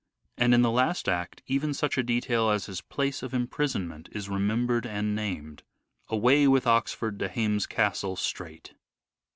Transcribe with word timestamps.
And, 0.35 0.55
in 0.55 0.63
the 0.63 0.71
last 0.71 1.07
act, 1.07 1.43
even 1.45 1.75
such 1.75 1.95
a 1.95 2.01
detail 2.01 2.49
as 2.49 2.65
his 2.65 2.81
place 2.81 3.21
of 3.21 3.35
imprisonment 3.35 4.09
is 4.11 4.29
remembered 4.29 4.87
and 4.87 5.15
named:" 5.15 5.61
Away 6.09 6.47
with 6.47 6.65
Oxford 6.65 7.19
to 7.19 7.29
Hames 7.29 7.67
Castle 7.67 8.15
straight." 8.15 8.73